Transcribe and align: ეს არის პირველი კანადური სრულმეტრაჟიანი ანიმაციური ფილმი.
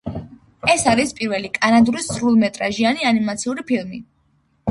ეს 0.75 0.85
არის 0.93 1.11
პირველი 1.19 1.51
კანადური 1.57 2.01
სრულმეტრაჟიანი 2.07 3.07
ანიმაციური 3.13 3.67
ფილმი. 3.71 4.01